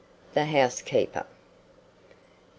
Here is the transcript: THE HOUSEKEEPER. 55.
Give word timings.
THE 0.33 0.45
HOUSEKEEPER. 0.45 1.25
55. 1.25 1.27